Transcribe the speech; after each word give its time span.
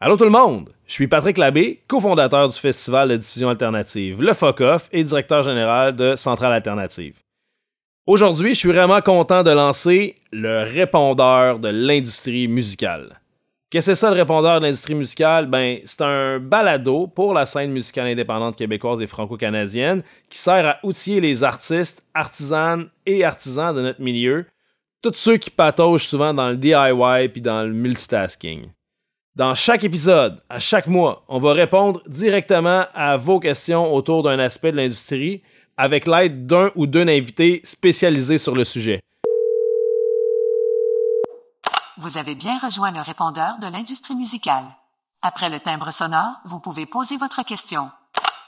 Allô 0.00 0.16
tout 0.16 0.24
le 0.24 0.30
monde, 0.30 0.70
je 0.86 0.92
suis 0.92 1.06
Patrick 1.06 1.38
Labbé, 1.38 1.80
cofondateur 1.86 2.48
du 2.48 2.58
Festival 2.58 3.08
de 3.08 3.16
diffusion 3.16 3.48
alternative, 3.48 4.20
le 4.20 4.34
FOCOF 4.34 4.88
et 4.92 5.04
directeur 5.04 5.44
général 5.44 5.94
de 5.94 6.16
Centrale 6.16 6.52
Alternative. 6.52 7.14
Aujourd'hui, 8.04 8.54
je 8.54 8.58
suis 8.58 8.68
vraiment 8.68 9.00
content 9.00 9.44
de 9.44 9.52
lancer 9.52 10.16
le 10.32 10.64
répondeur 10.64 11.60
de 11.60 11.68
l'industrie 11.68 12.48
musicale. 12.48 13.20
Qu'est-ce 13.70 13.86
que 13.86 13.94
c'est 13.94 14.00
ça 14.00 14.10
le 14.10 14.16
répondeur 14.16 14.58
de 14.58 14.66
l'industrie 14.66 14.96
musicale? 14.96 15.46
Ben, 15.46 15.78
c'est 15.84 16.02
un 16.02 16.40
balado 16.40 17.06
pour 17.06 17.32
la 17.32 17.46
scène 17.46 17.70
musicale 17.70 18.08
indépendante 18.08 18.56
québécoise 18.56 19.00
et 19.00 19.06
franco-canadienne 19.06 20.02
qui 20.28 20.38
sert 20.38 20.66
à 20.66 20.78
outiller 20.82 21.20
les 21.20 21.44
artistes, 21.44 22.04
artisanes 22.12 22.88
et 23.06 23.24
artisans 23.24 23.74
de 23.74 23.80
notre 23.80 24.02
milieu, 24.02 24.44
tous 25.00 25.14
ceux 25.14 25.36
qui 25.36 25.50
pataugent 25.50 26.08
souvent 26.08 26.34
dans 26.34 26.50
le 26.50 26.56
DIY 26.56 27.28
puis 27.28 27.40
dans 27.40 27.62
le 27.62 27.72
multitasking. 27.72 28.66
Dans 29.36 29.56
chaque 29.56 29.82
épisode, 29.82 30.40
à 30.48 30.60
chaque 30.60 30.86
mois, 30.86 31.24
on 31.26 31.40
va 31.40 31.54
répondre 31.54 32.00
directement 32.06 32.84
à 32.94 33.16
vos 33.16 33.40
questions 33.40 33.92
autour 33.92 34.22
d'un 34.22 34.38
aspect 34.38 34.70
de 34.70 34.76
l'industrie 34.76 35.42
avec 35.76 36.06
l'aide 36.06 36.46
d'un 36.46 36.70
ou 36.76 36.86
d'une 36.86 37.08
invités 37.08 37.60
spécialisés 37.64 38.38
sur 38.38 38.54
le 38.54 38.62
sujet. 38.62 39.00
Vous 41.98 42.16
avez 42.16 42.36
bien 42.36 42.60
rejoint 42.60 42.92
le 42.92 43.00
répondeur 43.00 43.58
de 43.60 43.66
l'industrie 43.66 44.14
musicale. 44.14 44.66
Après 45.20 45.50
le 45.50 45.58
timbre 45.58 45.92
sonore, 45.92 46.36
vous 46.44 46.60
pouvez 46.60 46.86
poser 46.86 47.16
votre 47.16 47.44
question. 47.44 47.90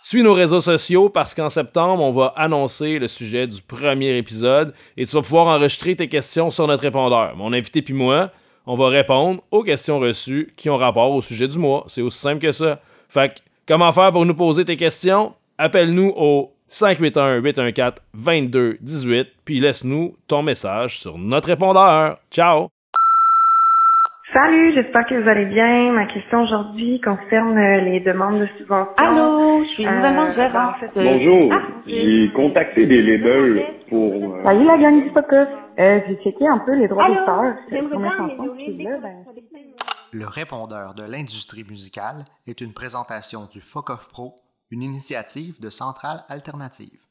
Suis 0.03 0.23
nos 0.23 0.35
réseaux 0.35 0.61
sociaux 0.61 1.09
parce 1.09 1.35
qu'en 1.35 1.51
septembre, 1.51 2.01
on 2.01 2.13
va 2.13 2.33
annoncer 2.37 3.01
le 3.01 3.09
sujet 3.09 3.49
du 3.49 3.61
premier 3.61 4.19
épisode 4.19 4.73
et 4.97 5.05
tu 5.05 5.17
vas 5.17 5.23
pouvoir 5.23 5.49
enregistrer 5.49 5.97
tes 5.97 6.09
questions 6.09 6.53
sur 6.53 6.69
notre 6.69 6.85
répondeur. 6.85 7.35
Mon 7.35 7.53
invité 7.53 7.83
puis 7.83 7.93
moi, 7.93 8.31
on 8.67 8.75
va 8.75 8.89
répondre 8.89 9.41
aux 9.51 9.63
questions 9.63 9.99
reçues 9.99 10.53
qui 10.57 10.69
ont 10.71 10.77
rapport 10.77 11.11
au 11.13 11.23
sujet 11.23 11.49
du 11.49 11.59
mois. 11.59 11.85
C'est 11.87 12.03
aussi 12.03 12.19
simple 12.19 12.41
que 12.41 12.53
ça. 12.53 12.81
Fait 13.09 13.29
que, 13.35 13.41
comment 13.69 13.93
faire 13.93 14.13
pour 14.13 14.27
nous 14.27 14.35
poser 14.35 14.65
tes 14.65 14.77
questions? 14.77 15.33
Appelle-nous 15.59 16.13
au 16.17 16.51
581-814-2218 16.69 19.27
puis 19.45 19.61
laisse-nous 19.61 20.15
ton 20.29 20.43
message 20.43 20.99
sur 20.99 21.17
notre 21.19 21.49
répondeur. 21.49 22.19
Ciao! 22.31 22.69
Salut, 24.33 24.73
j'espère 24.75 25.07
que 25.07 25.15
vous 25.23 25.29
allez 25.29 25.47
bien. 25.47 25.93
Ma 25.93 26.05
question 26.07 26.43
aujourd'hui 26.43 27.01
concerne 27.01 27.57
euh, 27.57 27.81
les 27.83 28.01
demandes 28.01 28.41
de 28.41 28.49
subventions. 28.59 28.93
Allô, 28.99 29.63
je 29.65 29.69
suis 29.71 29.87
Euh, 29.87 29.91
nouvellement 29.91 30.35
gérante. 30.35 30.75
en 30.77 30.81
fait, 30.81 30.91
Bonjour, 30.95 31.53
Ah, 31.55 31.63
j'ai 31.87 32.31
contacté 32.35 32.87
des 32.87 33.03
labels 33.03 33.65
pour... 33.89 34.13
euh, 34.13 34.43
Salut 34.45 34.65
la 34.67 34.79
gang 34.79 35.03
du 35.03 35.11
Focus. 35.11 35.49
Euh, 35.79 36.01
j'ai 36.07 36.17
checké 36.25 36.47
un 36.47 36.59
peu 36.59 36.75
les 36.75 36.89
droits 36.89 37.09
d'auteur 37.09 37.55
ben, 37.71 39.25
Le 40.13 40.27
répondeur 40.27 40.95
de 40.95 41.03
l'industrie 41.03 41.65
musicale 41.65 42.25
est 42.47 42.61
une 42.61 42.73
présentation 42.73 43.47
du 43.51 43.61
FOCOF 43.61 44.09
Pro, 44.09 44.37
une 44.71 44.83
initiative 44.83 45.61
de 45.61 45.69
Centrale 45.71 46.25
Alternative. 46.29 47.06